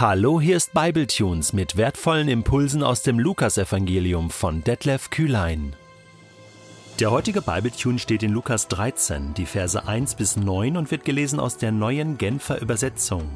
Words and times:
Hallo, 0.00 0.40
hier 0.40 0.56
ist 0.56 0.74
Bibletunes 0.74 1.52
mit 1.52 1.76
wertvollen 1.76 2.28
Impulsen 2.28 2.84
aus 2.84 3.02
dem 3.02 3.18
Lukasevangelium 3.18 4.30
von 4.30 4.62
Detlef 4.62 5.10
Kühlein. 5.10 5.74
Der 7.00 7.10
heutige 7.10 7.42
Bibletune 7.42 7.98
steht 7.98 8.22
in 8.22 8.30
Lukas 8.30 8.68
13, 8.68 9.34
die 9.34 9.44
Verse 9.44 9.88
1 9.88 10.14
bis 10.14 10.36
9 10.36 10.76
und 10.76 10.92
wird 10.92 11.04
gelesen 11.04 11.40
aus 11.40 11.56
der 11.56 11.72
neuen 11.72 12.16
Genfer 12.16 12.62
Übersetzung. 12.62 13.28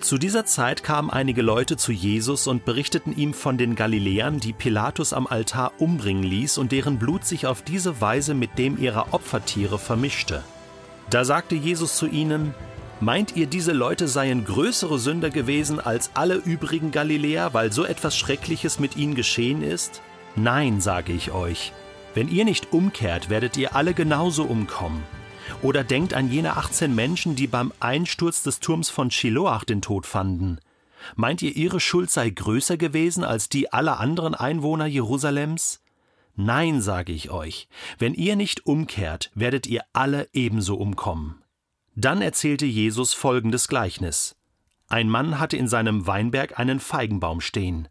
Zu 0.00 0.18
dieser 0.18 0.44
Zeit 0.44 0.82
kamen 0.82 1.08
einige 1.08 1.40
Leute 1.40 1.78
zu 1.78 1.92
Jesus 1.92 2.46
und 2.46 2.66
berichteten 2.66 3.16
ihm 3.16 3.32
von 3.32 3.56
den 3.56 3.74
Galiläern, 3.74 4.38
die 4.38 4.52
Pilatus 4.52 5.14
am 5.14 5.26
Altar 5.26 5.72
umbringen 5.78 6.24
ließ 6.24 6.58
und 6.58 6.72
deren 6.72 6.98
Blut 6.98 7.24
sich 7.24 7.46
auf 7.46 7.62
diese 7.62 8.02
Weise 8.02 8.34
mit 8.34 8.58
dem 8.58 8.76
ihrer 8.76 9.14
Opfertiere 9.14 9.78
vermischte. 9.78 10.44
Da 11.08 11.24
sagte 11.24 11.54
Jesus 11.54 11.96
zu 11.96 12.06
ihnen, 12.06 12.54
Meint 13.02 13.34
ihr, 13.34 13.46
diese 13.46 13.72
Leute 13.72 14.08
seien 14.08 14.44
größere 14.44 14.98
Sünder 14.98 15.30
gewesen 15.30 15.80
als 15.80 16.10
alle 16.12 16.34
übrigen 16.34 16.90
Galiläer, 16.90 17.54
weil 17.54 17.72
so 17.72 17.86
etwas 17.86 18.14
Schreckliches 18.14 18.78
mit 18.78 18.94
ihnen 18.94 19.14
geschehen 19.14 19.62
ist? 19.62 20.02
Nein, 20.36 20.82
sage 20.82 21.14
ich 21.14 21.32
euch. 21.32 21.72
Wenn 22.14 22.28
ihr 22.28 22.44
nicht 22.44 22.74
umkehrt, 22.74 23.30
werdet 23.30 23.56
ihr 23.56 23.74
alle 23.74 23.94
genauso 23.94 24.44
umkommen. 24.44 25.02
Oder 25.62 25.82
denkt 25.82 26.12
an 26.12 26.30
jene 26.30 26.58
18 26.58 26.94
Menschen, 26.94 27.36
die 27.36 27.46
beim 27.46 27.72
Einsturz 27.80 28.42
des 28.42 28.60
Turms 28.60 28.90
von 28.90 29.10
Shiloach 29.10 29.64
den 29.64 29.80
Tod 29.80 30.04
fanden. 30.04 30.58
Meint 31.16 31.40
ihr, 31.40 31.56
ihre 31.56 31.80
Schuld 31.80 32.10
sei 32.10 32.28
größer 32.28 32.76
gewesen 32.76 33.24
als 33.24 33.48
die 33.48 33.72
aller 33.72 33.98
anderen 33.98 34.34
Einwohner 34.34 34.84
Jerusalems? 34.84 35.80
Nein, 36.36 36.82
sage 36.82 37.12
ich 37.12 37.30
euch, 37.30 37.66
wenn 37.98 38.12
ihr 38.12 38.36
nicht 38.36 38.66
umkehrt, 38.66 39.30
werdet 39.34 39.66
ihr 39.66 39.82
alle 39.94 40.28
ebenso 40.34 40.76
umkommen. 40.76 41.39
Dann 42.00 42.22
erzählte 42.22 42.64
Jesus 42.64 43.12
folgendes 43.12 43.68
Gleichnis. 43.68 44.34
Ein 44.88 45.10
Mann 45.10 45.38
hatte 45.38 45.58
in 45.58 45.68
seinem 45.68 46.06
Weinberg 46.06 46.58
einen 46.58 46.80
Feigenbaum 46.80 47.42
stehen. 47.42 47.88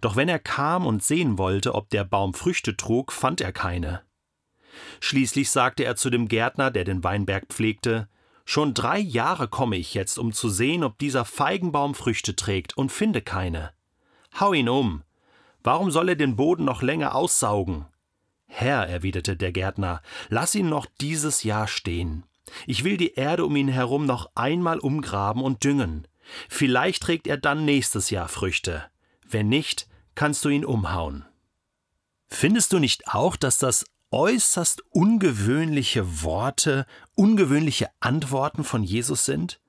Doch 0.00 0.16
wenn 0.16 0.30
er 0.30 0.38
kam 0.38 0.86
und 0.86 1.04
sehen 1.04 1.36
wollte, 1.36 1.74
ob 1.74 1.90
der 1.90 2.04
Baum 2.04 2.32
Früchte 2.32 2.74
trug, 2.74 3.12
fand 3.12 3.42
er 3.42 3.52
keine. 3.52 4.00
Schließlich 5.00 5.50
sagte 5.50 5.84
er 5.84 5.94
zu 5.96 6.08
dem 6.08 6.28
Gärtner, 6.28 6.70
der 6.70 6.84
den 6.84 7.04
Weinberg 7.04 7.48
pflegte, 7.48 8.08
Schon 8.46 8.72
drei 8.72 8.98
Jahre 8.98 9.46
komme 9.46 9.76
ich 9.76 9.92
jetzt, 9.92 10.18
um 10.18 10.32
zu 10.32 10.48
sehen, 10.48 10.82
ob 10.82 10.98
dieser 10.98 11.26
Feigenbaum 11.26 11.94
Früchte 11.94 12.34
trägt, 12.34 12.78
und 12.78 12.90
finde 12.90 13.20
keine. 13.20 13.72
Hau 14.40 14.54
ihn 14.54 14.70
um. 14.70 15.02
Warum 15.62 15.90
soll 15.90 16.08
er 16.08 16.16
den 16.16 16.34
Boden 16.34 16.64
noch 16.64 16.80
länger 16.80 17.14
aussaugen? 17.14 17.84
Herr, 18.46 18.88
erwiderte 18.88 19.36
der 19.36 19.52
Gärtner, 19.52 20.00
lass 20.30 20.54
ihn 20.54 20.70
noch 20.70 20.86
dieses 20.98 21.42
Jahr 21.42 21.68
stehen. 21.68 22.24
Ich 22.66 22.84
will 22.84 22.96
die 22.96 23.14
Erde 23.14 23.44
um 23.44 23.56
ihn 23.56 23.68
herum 23.68 24.06
noch 24.06 24.30
einmal 24.34 24.78
umgraben 24.78 25.42
und 25.42 25.64
düngen. 25.64 26.06
Vielleicht 26.48 27.02
trägt 27.02 27.26
er 27.26 27.36
dann 27.36 27.64
nächstes 27.64 28.10
Jahr 28.10 28.28
Früchte. 28.28 28.84
Wenn 29.28 29.48
nicht, 29.48 29.88
kannst 30.14 30.44
du 30.44 30.48
ihn 30.48 30.64
umhauen. 30.64 31.24
Findest 32.28 32.72
du 32.72 32.78
nicht 32.78 33.08
auch, 33.08 33.36
dass 33.36 33.58
das 33.58 33.84
äußerst 34.10 34.82
ungewöhnliche 34.90 36.22
Worte, 36.22 36.86
ungewöhnliche 37.14 37.88
Antworten 38.00 38.64
von 38.64 38.82
Jesus 38.82 39.24
sind? 39.24 39.60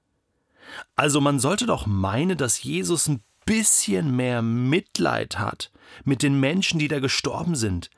Also 0.95 1.22
man 1.22 1.40
sollte 1.40 1.66
doch 1.66 1.86
meinen, 1.86 2.38
dass 2.38 2.64
Jesus 2.64 3.08
ein 3.08 3.23
bisschen 3.45 4.16
mehr 4.16 4.42
Mitleid 4.42 5.40
hat 5.40 5.72
mit 6.04 6.23
den 6.23 6.40
Menschen, 6.40 6.80
die 6.80 6.88
da 6.88 7.00
gestorben 7.00 7.56
sind, 7.56 7.90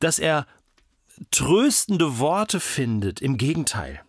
dass 0.00 0.18
er 0.18 0.46
tröstende 1.30 2.18
Worte 2.18 2.60
findet, 2.60 3.20
im 3.20 3.38
Gegenteil. 3.38 4.02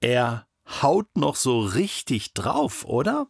Er 0.00 0.46
haut 0.82 1.16
noch 1.16 1.36
so 1.36 1.60
richtig 1.60 2.34
drauf, 2.34 2.84
oder? 2.84 3.26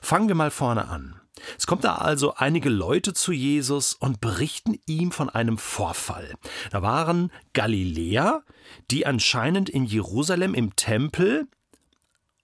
Fangen 0.00 0.28
wir 0.28 0.34
mal 0.34 0.50
vorne 0.50 0.88
an. 0.88 1.20
Es 1.58 1.66
kommt 1.66 1.84
da 1.84 1.96
also 1.96 2.34
einige 2.34 2.68
Leute 2.68 3.14
zu 3.14 3.32
Jesus 3.32 3.94
und 3.94 4.20
berichten 4.20 4.78
ihm 4.86 5.10
von 5.10 5.30
einem 5.30 5.58
Vorfall. 5.58 6.34
Da 6.70 6.82
waren 6.82 7.32
Galiläer, 7.52 8.44
die 8.90 9.06
anscheinend 9.06 9.68
in 9.68 9.84
Jerusalem 9.84 10.54
im 10.54 10.76
Tempel 10.76 11.48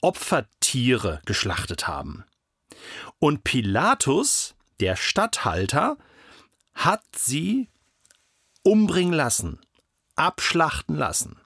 Opfertiere 0.00 1.20
geschlachtet 1.24 1.86
haben. 1.86 2.24
Und 3.18 3.44
Pilatus, 3.44 4.54
der 4.80 4.96
Statthalter, 4.96 5.96
hat 6.74 7.02
sie 7.14 7.68
umbringen 8.62 9.14
lassen, 9.14 9.60
abschlachten 10.14 10.96
lassen. 10.96 11.40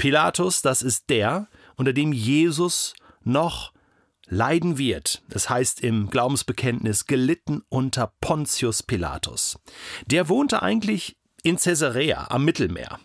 Pilatus, 0.00 0.62
das 0.62 0.80
ist 0.80 1.10
der, 1.10 1.46
unter 1.76 1.92
dem 1.92 2.14
Jesus 2.14 2.94
noch 3.22 3.74
leiden 4.30 4.78
wird. 4.78 5.22
Das 5.28 5.50
heißt 5.50 5.82
im 5.82 6.08
Glaubensbekenntnis 6.08 7.04
gelitten 7.04 7.64
unter 7.68 8.10
Pontius 8.22 8.82
Pilatus. 8.82 9.58
Der 10.06 10.30
wohnte 10.30 10.62
eigentlich 10.62 11.18
in 11.42 11.58
Caesarea 11.58 12.28
am 12.30 12.46
Mittelmeer, 12.46 12.98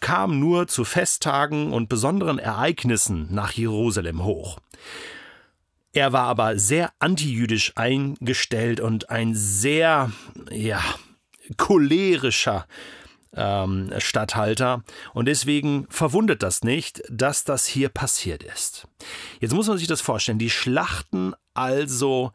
kam 0.00 0.38
nur 0.38 0.68
zu 0.68 0.84
Festtagen 0.84 1.72
und 1.72 1.88
besonderen 1.88 2.38
Ereignissen 2.38 3.28
nach 3.30 3.52
Jerusalem 3.52 4.22
hoch. 4.22 4.58
Er 5.94 6.12
war 6.12 6.26
aber 6.26 6.58
sehr 6.58 6.92
antijüdisch 6.98 7.72
eingestellt 7.76 8.80
und 8.80 9.08
ein 9.08 9.34
sehr, 9.34 10.12
ja, 10.50 10.82
cholerischer 11.56 12.66
ähm, 13.36 13.92
Statthalter. 13.98 14.82
Und 15.14 15.26
deswegen 15.26 15.86
verwundert 15.90 16.42
das 16.42 16.64
nicht, 16.64 17.02
dass 17.10 17.44
das 17.44 17.66
hier 17.66 17.88
passiert 17.88 18.42
ist. 18.42 18.88
Jetzt 19.40 19.54
muss 19.54 19.68
man 19.68 19.78
sich 19.78 19.88
das 19.88 20.00
vorstellen. 20.00 20.38
Die 20.38 20.50
schlachten 20.50 21.34
also 21.54 22.32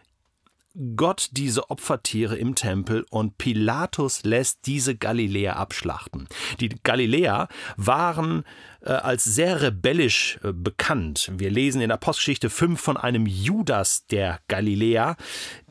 Gott 0.95 1.29
diese 1.31 1.69
Opfertiere 1.69 2.38
im 2.38 2.56
Tempel 2.56 3.06
und 3.09 3.38
Pilatus 3.38 4.23
lässt 4.23 4.66
diese 4.67 4.95
Galiläer 4.95 5.57
abschlachten. 5.57 6.29
Die 6.62 6.69
Galiläer 6.69 7.50
waren 7.75 8.45
äh, 8.81 8.91
als 8.91 9.25
sehr 9.25 9.62
rebellisch 9.62 10.39
äh, 10.44 10.53
bekannt. 10.53 11.29
Wir 11.35 11.50
lesen 11.50 11.81
in 11.81 11.91
Apostelgeschichte 11.91 12.50
5 12.50 12.79
von 12.79 12.95
einem 12.95 13.25
Judas 13.25 14.06
der 14.07 14.39
Galiläer, 14.47 15.18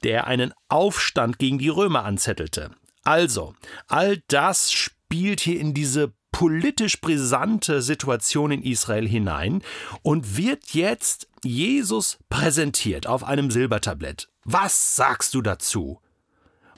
der 0.04 0.26
einen 0.26 0.52
Aufstand 0.68 1.38
gegen 1.38 1.58
die 1.58 1.70
Römer 1.70 2.04
anzettelte. 2.04 2.70
Also, 3.02 3.54
all 3.88 4.22
das 4.28 4.70
spielt 4.70 4.99
hier 5.12 5.60
in 5.60 5.74
diese 5.74 6.12
politisch 6.32 7.00
brisante 7.00 7.82
Situation 7.82 8.50
in 8.50 8.62
Israel 8.62 9.06
hinein 9.06 9.62
und 10.02 10.36
wird 10.36 10.70
jetzt 10.70 11.28
Jesus 11.42 12.18
präsentiert 12.28 13.06
auf 13.06 13.24
einem 13.24 13.50
Silbertablett. 13.50 14.28
Was 14.44 14.96
sagst 14.96 15.34
du 15.34 15.42
dazu? 15.42 16.00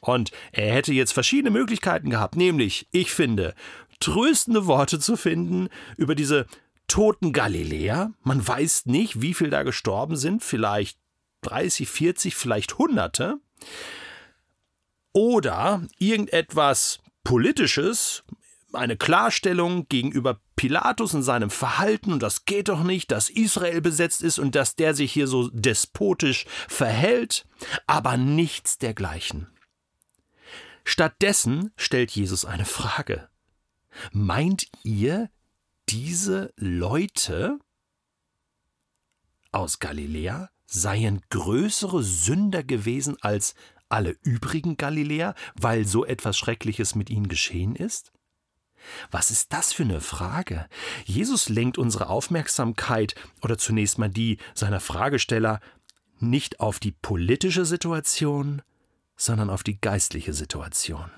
Und 0.01 0.33
er 0.51 0.75
hätte 0.75 0.93
jetzt 0.93 1.13
verschiedene 1.13 1.51
Möglichkeiten 1.51 2.11
gehabt, 2.11 2.37
nämlich, 2.37 2.89
ich 2.91 3.13
finde, 3.13 3.55
tröstende 4.01 4.67
Worte 4.67 4.99
zu 4.99 5.17
finden 5.17 5.69
über 5.97 6.17
diese 6.17 6.47
toten 6.89 7.33
Galiläer. 7.33 8.13
Man 8.23 8.47
weiß 8.47 8.87
nicht, 8.87 9.23
wie 9.23 9.33
viel 9.33 9.51
da 9.51 9.63
gestorben 9.63 10.17
sind, 10.17 10.43
vielleicht 10.43 10.99
30, 11.43 11.89
40, 11.89 12.35
vielleicht 12.35 12.79
Hunderte. 12.79 13.39
Oder 15.13 15.87
irgendetwas 15.99 17.01
Politisches, 17.25 18.25
eine 18.73 18.97
Klarstellung 18.97 19.89
gegenüber 19.89 20.41
Pilatus 20.57 21.15
und 21.15 21.23
seinem 21.23 21.51
Verhalten, 21.51 22.13
und 22.13 22.23
das 22.23 22.45
geht 22.45 22.69
doch 22.69 22.83
nicht, 22.83 23.11
dass 23.11 23.31
Israel 23.31 23.81
besetzt 23.81 24.23
ist 24.23 24.39
und 24.39 24.55
dass 24.55 24.77
der 24.77 24.95
sich 24.95 25.13
hier 25.13 25.27
so 25.27 25.49
despotisch 25.49 26.47
verhält, 26.69 27.47
aber 27.87 28.17
nichts 28.17 28.79
dergleichen. 28.79 29.49
Stattdessen 30.85 31.73
stellt 31.77 32.11
Jesus 32.11 32.45
eine 32.45 32.65
Frage. 32.65 33.29
Meint 34.11 34.67
ihr, 34.83 35.31
diese 35.89 36.53
Leute 36.57 37.59
aus 39.53 39.79
Galiläa 39.79 40.49
seien 40.67 41.21
größere 41.29 42.03
Sünder 42.03 42.65
gewesen 42.65 43.17
als 43.21 43.55
alle 43.93 44.17
übrigen 44.23 44.77
Galiläer, 44.77 45.35
weil 45.55 45.87
so 45.87 46.05
etwas 46.05 46.39
Schreckliches 46.39 46.95
mit 46.95 47.11
ihnen 47.11 47.29
geschehen 47.29 47.77
ist? 47.77 48.13
Was 49.11 49.31
ist 49.31 49.53
das 49.53 49.73
für 49.73 49.85
eine 49.85 50.01
Frage? 50.01 50.69
Jesus 51.05 51.49
lenkt 51.49 51.79
unsere 51.79 52.09
Aufmerksamkeit 52.09 53.15
oder 53.41 53.59
zunächst 53.59 53.99
mal 53.99 54.09
die 54.09 54.39
seiner 54.55 54.81
Fragesteller 54.81 55.61
nicht 56.19 56.61
auf 56.61 56.81
die 56.81 56.93
politische 56.93 57.65
Situation, 57.65 58.63
sondern 59.17 59.51
auf 59.51 59.63
die 59.63 59.81
geistliche 59.81 60.33
Situation. 60.33 61.11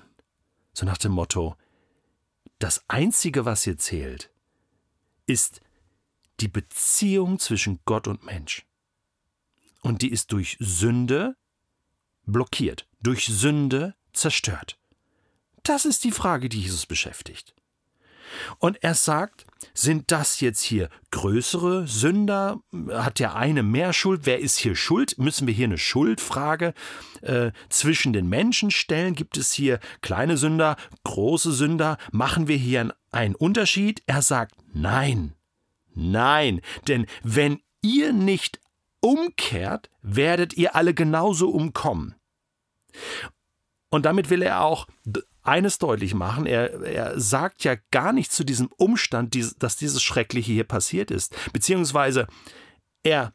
So 0.73 0.85
nach 0.85 0.97
dem 0.97 1.13
Motto, 1.13 1.55
das 2.59 2.83
Einzige, 2.87 3.45
was 3.45 3.63
hier 3.63 3.77
zählt, 3.77 4.31
ist 5.25 5.61
die 6.39 6.47
Beziehung 6.47 7.39
zwischen 7.39 7.79
Gott 7.85 8.07
und 8.07 8.23
Mensch. 8.25 8.65
Und 9.81 10.01
die 10.01 10.11
ist 10.11 10.31
durch 10.31 10.57
Sünde 10.59 11.35
blockiert, 12.25 12.87
durch 13.01 13.25
Sünde 13.25 13.95
zerstört. 14.13 14.77
Das 15.63 15.85
ist 15.85 16.03
die 16.03 16.11
Frage, 16.11 16.49
die 16.49 16.61
Jesus 16.61 16.85
beschäftigt. 16.85 17.55
Und 18.59 18.83
er 18.83 18.95
sagt, 18.95 19.45
sind 19.73 20.11
das 20.11 20.39
jetzt 20.39 20.61
hier 20.61 20.89
größere 21.11 21.87
Sünder? 21.87 22.59
Hat 22.91 23.19
der 23.19 23.35
eine 23.35 23.63
mehr 23.63 23.93
Schuld? 23.93 24.21
Wer 24.23 24.39
ist 24.39 24.57
hier 24.57 24.75
schuld? 24.75 25.17
Müssen 25.17 25.47
wir 25.47 25.53
hier 25.53 25.65
eine 25.65 25.77
Schuldfrage 25.77 26.73
äh, 27.21 27.51
zwischen 27.69 28.13
den 28.13 28.27
Menschen 28.27 28.71
stellen? 28.71 29.15
Gibt 29.15 29.37
es 29.37 29.51
hier 29.51 29.79
kleine 30.01 30.37
Sünder, 30.37 30.75
große 31.03 31.51
Sünder? 31.51 31.97
Machen 32.11 32.47
wir 32.47 32.57
hier 32.57 32.93
einen 33.11 33.35
Unterschied? 33.35 34.03
Er 34.05 34.21
sagt 34.21 34.55
nein. 34.73 35.33
Nein, 35.93 36.61
denn 36.87 37.05
wenn 37.23 37.61
ihr 37.81 38.11
nicht 38.11 38.59
umkehrt, 39.05 39.91
werdet 40.01 40.57
ihr 40.57 40.75
alle 40.75 40.95
genauso 40.95 41.51
umkommen. 41.51 42.15
Und 43.89 44.07
damit 44.07 44.31
will 44.31 44.41
er 44.41 44.61
auch 44.61 44.87
eines 45.43 45.77
deutlich 45.77 46.15
machen. 46.15 46.47
Er, 46.47 46.81
er 46.81 47.19
sagt 47.19 47.63
ja 47.63 47.75
gar 47.91 48.13
nichts 48.13 48.35
zu 48.35 48.43
diesem 48.43 48.67
Umstand, 48.77 49.37
dass 49.61 49.75
dieses 49.77 50.01
Schreckliche 50.01 50.51
hier 50.51 50.63
passiert 50.63 51.11
ist. 51.11 51.35
Beziehungsweise 51.53 52.25
er 53.03 53.31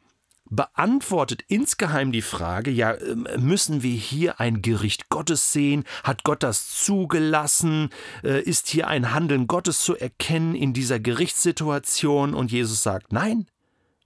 beantwortet 0.49 1.45
insgeheim 1.47 2.11
die 2.11 2.21
Frage, 2.21 2.69
ja, 2.69 2.93
ähm, 2.95 3.25
müssen 3.39 3.81
wir 3.81 3.95
hier 3.95 4.41
ein 4.41 4.61
Gericht 4.61 5.07
Gottes 5.07 5.53
sehen? 5.53 5.85
Hat 6.03 6.25
Gott 6.25 6.43
das 6.43 6.83
zugelassen? 6.83 7.89
Äh, 8.25 8.41
ist 8.41 8.67
hier 8.67 8.89
ein 8.89 9.13
Handeln 9.13 9.47
Gottes 9.47 9.81
zu 9.81 9.95
erkennen 9.95 10.53
in 10.53 10.73
dieser 10.73 10.99
Gerichtssituation? 10.99 12.33
Und 12.33 12.51
Jesus 12.51 12.83
sagt, 12.83 13.13
nein, 13.13 13.47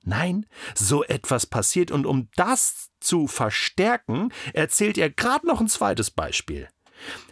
nein, 0.05 0.45
so 0.73 1.03
etwas 1.03 1.45
passiert. 1.45 1.91
Und 1.91 2.05
um 2.05 2.29
das 2.35 2.89
zu 2.99 3.27
verstärken, 3.27 4.31
erzählt 4.53 4.97
er 4.97 5.09
gerade 5.09 5.47
noch 5.47 5.61
ein 5.61 5.67
zweites 5.67 6.11
Beispiel 6.11 6.67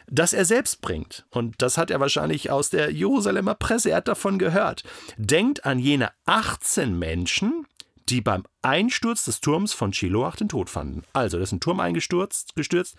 das 0.07 0.33
er 0.33 0.45
selbst 0.45 0.81
bringt. 0.81 1.25
Und 1.29 1.61
das 1.61 1.77
hat 1.77 1.89
er 1.89 1.99
wahrscheinlich 1.99 2.51
aus 2.51 2.69
der 2.69 2.91
Jerusalemer 2.91 3.55
Presse, 3.55 3.89
er 3.91 3.97
hat 3.97 4.07
davon 4.07 4.37
gehört. 4.37 4.83
Denkt 5.17 5.65
an 5.65 5.79
jene 5.79 6.11
18 6.25 6.97
Menschen, 6.97 7.65
die 8.09 8.21
beim 8.21 8.43
Einsturz 8.61 9.25
des 9.25 9.41
Turms 9.41 9.73
von 9.73 9.93
Shiloach 9.93 10.35
den 10.35 10.49
Tod 10.49 10.69
fanden. 10.69 11.03
Also, 11.13 11.37
da 11.37 11.43
ist 11.43 11.51
ein 11.51 11.61
Turm 11.61 11.79
eingestürzt, 11.79 12.55
gestürzt. 12.55 12.95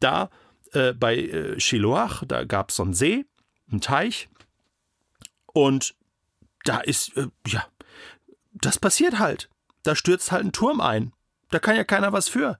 Da 0.00 0.30
äh, 0.72 0.92
bei 0.94 1.16
äh, 1.16 1.60
Shiloach, 1.60 2.24
da 2.26 2.44
gab 2.44 2.70
es 2.70 2.76
so 2.76 2.82
einen 2.82 2.94
See, 2.94 3.26
einen 3.70 3.80
Teich. 3.80 4.28
Und 5.52 5.94
da 6.64 6.80
ist, 6.80 7.16
äh, 7.16 7.28
ja, 7.46 7.66
das 8.60 8.78
passiert 8.78 9.18
halt. 9.18 9.48
Da 9.82 9.94
stürzt 9.94 10.32
halt 10.32 10.44
ein 10.44 10.52
Turm 10.52 10.80
ein. 10.80 11.12
Da 11.50 11.58
kann 11.58 11.76
ja 11.76 11.84
keiner 11.84 12.12
was 12.12 12.28
für. 12.28 12.58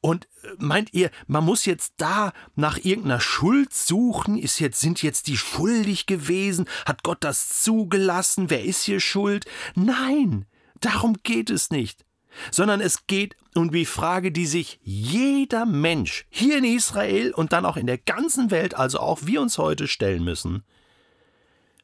Und 0.00 0.26
äh, 0.42 0.48
meint 0.58 0.92
ihr, 0.92 1.10
man 1.26 1.44
muss 1.44 1.64
jetzt 1.64 1.94
da 1.96 2.32
nach 2.54 2.78
irgendeiner 2.78 3.20
Schuld 3.20 3.72
suchen? 3.72 4.38
Ist 4.38 4.58
jetzt, 4.58 4.80
sind 4.80 5.02
jetzt 5.02 5.26
die 5.26 5.36
schuldig 5.36 6.06
gewesen? 6.06 6.66
Hat 6.86 7.02
Gott 7.02 7.18
das 7.20 7.62
zugelassen? 7.62 8.50
Wer 8.50 8.64
ist 8.64 8.84
hier 8.84 9.00
schuld? 9.00 9.46
Nein, 9.74 10.46
darum 10.80 11.16
geht 11.22 11.50
es 11.50 11.70
nicht. 11.70 12.04
Sondern 12.50 12.80
es 12.80 13.06
geht 13.06 13.36
um 13.54 13.70
die 13.70 13.86
Frage, 13.86 14.32
die 14.32 14.46
sich 14.46 14.80
jeder 14.82 15.66
Mensch 15.66 16.26
hier 16.30 16.58
in 16.58 16.64
Israel 16.64 17.32
und 17.32 17.52
dann 17.52 17.64
auch 17.64 17.76
in 17.76 17.86
der 17.86 17.98
ganzen 17.98 18.50
Welt, 18.50 18.74
also 18.74 18.98
auch 18.98 19.20
wir 19.22 19.40
uns 19.40 19.56
heute 19.58 19.86
stellen 19.86 20.24
müssen. 20.24 20.64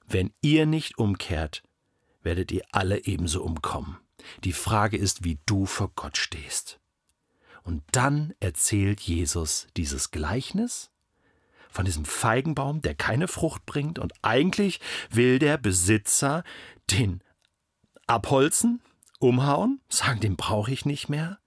Wenn 0.09 0.33
ihr 0.41 0.67
nicht 0.67 0.99
umkehrt, 0.99 1.63
werdet 2.23 2.53
ihr 2.53 2.63
alle 2.73 3.05
ebenso 3.05 3.43
umkommen. 3.43 3.99
Die 4.45 4.53
Frage 4.53 4.97
ist, 4.97 5.25
wie 5.25 5.39
du 5.47 5.67
vor 5.67 5.91
Gott 5.95 6.17
stehst. 6.17 6.79
Und 7.63 7.83
dann 7.93 8.35
erzählt 8.41 9.01
Jesus 9.01 9.67
dieses 9.77 10.11
Gleichnis 10.11 10.91
von 11.71 11.85
diesem 11.85 12.05
Feigenbaum, 12.05 12.83
der 12.83 12.95
keine 12.95 13.29
Frucht 13.29 13.65
bringt. 13.67 13.99
Und 13.99 14.13
eigentlich 14.23 14.81
will 15.11 15.39
der 15.39 15.57
Besitzer 15.57 16.43
den 16.91 17.23
abholzen, 18.07 18.81
umhauen, 19.19 19.81
sagen, 19.89 20.21
den 20.21 20.37
brauche 20.37 20.73
ich 20.73 20.85
nicht 20.85 21.09
mehr. 21.09 21.39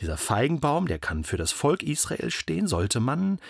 Dieser 0.00 0.18
Feigenbaum, 0.18 0.86
der 0.86 0.98
kann 0.98 1.24
für 1.24 1.38
das 1.38 1.50
Volk 1.50 1.82
Israel 1.82 2.30
stehen. 2.30 2.68
Sollte 2.68 3.00
man 3.00 3.40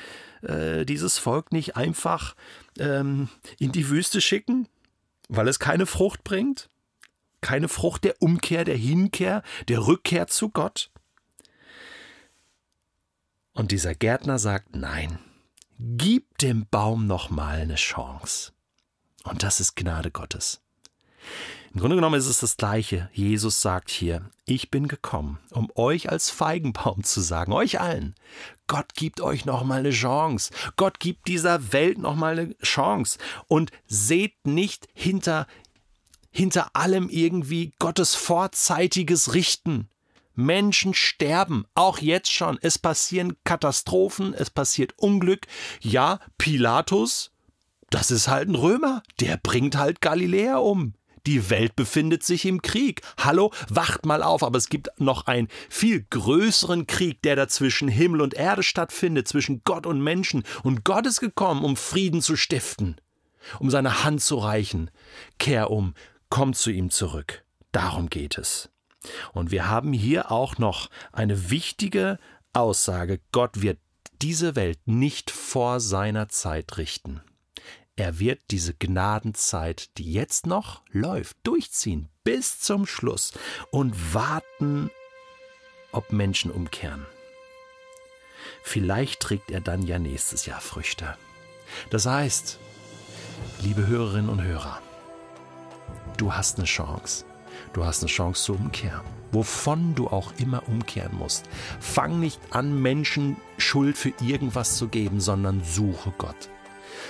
äh, 0.42 0.84
dieses 0.84 1.18
Volk 1.18 1.52
nicht 1.52 1.76
einfach 1.76 2.34
ähm, 2.78 3.28
in 3.58 3.72
die 3.72 3.88
Wüste 3.88 4.20
schicken, 4.20 4.68
weil 5.28 5.48
es 5.48 5.58
keine 5.58 5.86
Frucht 5.86 6.22
bringt? 6.24 6.70
Keine 7.42 7.68
Frucht 7.68 8.04
der 8.04 8.22
Umkehr, 8.22 8.64
der 8.64 8.76
Hinkehr, 8.76 9.42
der 9.68 9.86
Rückkehr 9.86 10.26
zu 10.26 10.48
Gott? 10.48 10.90
Und 13.52 13.70
dieser 13.70 13.94
Gärtner 13.94 14.38
sagt, 14.38 14.74
nein, 14.74 15.18
gib 15.78 16.38
dem 16.38 16.66
Baum 16.70 17.06
noch 17.06 17.28
mal 17.28 17.60
eine 17.60 17.74
Chance. 17.74 18.52
Und 19.24 19.42
das 19.42 19.60
ist 19.60 19.76
Gnade 19.76 20.10
Gottes. 20.10 20.62
Im 21.74 21.80
Grunde 21.80 21.96
genommen 21.96 22.18
ist 22.18 22.26
es 22.26 22.40
das 22.40 22.58
Gleiche. 22.58 23.08
Jesus 23.14 23.62
sagt 23.62 23.90
hier, 23.90 24.30
ich 24.44 24.70
bin 24.70 24.88
gekommen, 24.88 25.38
um 25.50 25.70
euch 25.74 26.10
als 26.10 26.28
Feigenbaum 26.28 27.02
zu 27.02 27.22
sagen, 27.22 27.52
euch 27.52 27.80
allen, 27.80 28.14
Gott 28.66 28.92
gibt 28.94 29.22
euch 29.22 29.46
noch 29.46 29.64
mal 29.64 29.78
eine 29.78 29.90
Chance. 29.90 30.52
Gott 30.76 31.00
gibt 31.00 31.28
dieser 31.28 31.72
Welt 31.72 31.98
noch 31.98 32.14
mal 32.14 32.38
eine 32.38 32.58
Chance. 32.58 33.18
Und 33.48 33.70
seht 33.86 34.46
nicht 34.46 34.88
hinter, 34.92 35.46
hinter 36.32 36.74
allem 36.74 37.08
irgendwie 37.08 37.72
Gottes 37.78 38.14
vorzeitiges 38.14 39.34
Richten. 39.34 39.88
Menschen 40.34 40.94
sterben, 40.94 41.66
auch 41.74 41.98
jetzt 41.98 42.32
schon. 42.32 42.58
Es 42.62 42.78
passieren 42.78 43.36
Katastrophen, 43.44 44.34
es 44.34 44.50
passiert 44.50 44.94
Unglück. 44.96 45.46
Ja, 45.80 46.20
Pilatus, 46.38 47.30
das 47.90 48.10
ist 48.10 48.28
halt 48.28 48.48
ein 48.48 48.54
Römer, 48.54 49.02
der 49.20 49.36
bringt 49.36 49.76
halt 49.76 50.00
Galiläa 50.00 50.56
um. 50.56 50.94
Die 51.26 51.50
Welt 51.50 51.76
befindet 51.76 52.24
sich 52.24 52.46
im 52.46 52.62
Krieg. 52.62 53.02
Hallo, 53.16 53.52
wacht 53.68 54.06
mal 54.06 54.24
auf, 54.24 54.42
aber 54.42 54.58
es 54.58 54.68
gibt 54.68 54.88
noch 54.98 55.26
einen 55.26 55.48
viel 55.68 56.04
größeren 56.10 56.88
Krieg, 56.88 57.22
der 57.22 57.36
da 57.36 57.46
zwischen 57.46 57.86
Himmel 57.86 58.22
und 58.22 58.34
Erde 58.34 58.64
stattfindet, 58.64 59.28
zwischen 59.28 59.62
Gott 59.62 59.86
und 59.86 60.00
Menschen. 60.02 60.42
Und 60.64 60.84
Gott 60.84 61.06
ist 61.06 61.20
gekommen, 61.20 61.64
um 61.64 61.76
Frieden 61.76 62.22
zu 62.22 62.34
stiften, 62.34 62.96
um 63.60 63.70
seine 63.70 64.02
Hand 64.02 64.20
zu 64.20 64.36
reichen. 64.38 64.90
Kehr 65.38 65.70
um, 65.70 65.94
komm 66.32 66.54
zu 66.54 66.70
ihm 66.70 66.88
zurück. 66.88 67.44
Darum 67.72 68.08
geht 68.08 68.38
es. 68.38 68.70
Und 69.34 69.50
wir 69.50 69.68
haben 69.68 69.92
hier 69.92 70.32
auch 70.32 70.56
noch 70.56 70.88
eine 71.12 71.50
wichtige 71.50 72.18
Aussage. 72.54 73.20
Gott 73.32 73.60
wird 73.60 73.78
diese 74.22 74.56
Welt 74.56 74.78
nicht 74.86 75.30
vor 75.30 75.78
seiner 75.78 76.30
Zeit 76.30 76.78
richten. 76.78 77.20
Er 77.96 78.18
wird 78.18 78.40
diese 78.50 78.72
Gnadenzeit, 78.72 79.98
die 79.98 80.10
jetzt 80.10 80.46
noch 80.46 80.80
läuft, 80.88 81.36
durchziehen 81.42 82.08
bis 82.24 82.60
zum 82.60 82.86
Schluss 82.86 83.34
und 83.70 84.14
warten, 84.14 84.90
ob 85.92 86.12
Menschen 86.12 86.50
umkehren. 86.50 87.04
Vielleicht 88.62 89.20
trägt 89.20 89.50
er 89.50 89.60
dann 89.60 89.82
ja 89.82 89.98
nächstes 89.98 90.46
Jahr 90.46 90.62
Früchte. 90.62 91.14
Das 91.90 92.06
heißt, 92.06 92.58
liebe 93.60 93.86
Hörerinnen 93.86 94.30
und 94.30 94.42
Hörer, 94.42 94.80
du 96.16 96.32
hast 96.32 96.58
eine 96.58 96.66
Chance. 96.66 97.24
Du 97.72 97.84
hast 97.84 98.02
eine 98.02 98.10
Chance 98.10 98.42
zur 98.42 98.56
Umkehr. 98.56 99.02
Wovon 99.32 99.94
du 99.94 100.08
auch 100.08 100.32
immer 100.38 100.68
umkehren 100.68 101.16
musst. 101.16 101.46
Fang 101.80 102.20
nicht 102.20 102.40
an, 102.50 102.82
Menschen 102.82 103.36
Schuld 103.56 103.96
für 103.96 104.12
irgendwas 104.20 104.76
zu 104.76 104.88
geben, 104.88 105.20
sondern 105.20 105.62
suche 105.64 106.12
Gott. 106.18 106.50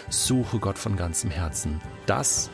Suche 0.08 0.58
Gott 0.58 0.78
von 0.78 0.96
ganzem 0.96 1.30
Herzen. 1.30 1.80
Das 2.06 2.50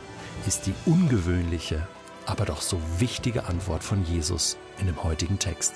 ist 0.46 0.66
die 0.66 0.74
ungewöhnliche, 0.86 1.86
aber 2.26 2.44
doch 2.44 2.62
so 2.62 2.80
wichtige 2.98 3.44
Antwort 3.44 3.84
von 3.84 4.04
Jesus 4.04 4.56
in 4.78 4.86
dem 4.86 5.02
heutigen 5.02 5.38
Text. 5.38 5.74